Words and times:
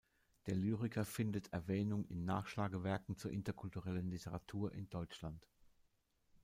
Der 0.47 0.55
Lyriker 0.55 1.05
findet 1.05 1.53
Erwähnung 1.53 2.05
in 2.07 2.25
Nachschlagewerken 2.25 3.17
zur 3.17 3.29
interkulturellen 3.29 4.09
Literatur 4.09 4.73
in 4.73 4.89
Deutschland. 4.89 5.45